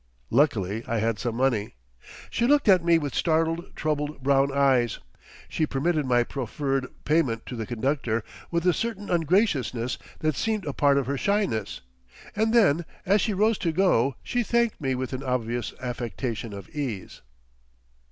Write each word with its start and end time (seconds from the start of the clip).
Luckily 0.31 0.83
I 0.87 0.97
had 0.97 1.19
some 1.19 1.35
money. 1.35 1.75
She 2.31 2.47
looked 2.47 2.67
at 2.67 2.83
me 2.83 2.97
with 2.97 3.13
startled, 3.13 3.75
troubled 3.75 4.23
brown 4.23 4.51
eyes; 4.51 4.97
she 5.47 5.67
permitted 5.67 6.07
my 6.07 6.23
proffered 6.23 6.87
payment 7.05 7.45
to 7.45 7.55
the 7.55 7.67
conductor 7.67 8.23
with 8.49 8.65
a 8.65 8.73
certain 8.73 9.11
ungraciousness 9.11 9.99
that 10.21 10.35
seemed 10.35 10.65
a 10.65 10.73
part 10.73 10.97
of 10.97 11.05
her 11.05 11.19
shyness, 11.19 11.81
and 12.35 12.51
then 12.51 12.83
as 13.05 13.21
she 13.21 13.35
rose 13.35 13.59
to 13.59 13.71
go, 13.71 14.15
she 14.23 14.41
thanked 14.41 14.81
me 14.81 14.95
with 14.95 15.13
an 15.13 15.21
obvious 15.21 15.71
affectation 15.79 16.51
of 16.51 16.67
ease. 16.69 17.21